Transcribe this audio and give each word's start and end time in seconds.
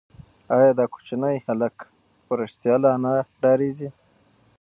ایا 0.55 0.71
دا 0.79 0.85
کوچنی 0.93 1.35
هلک 1.47 1.75
په 2.25 2.33
رښتیا 2.41 2.75
له 2.83 2.89
انا 2.95 3.13
ډارېږي؟ 3.41 3.89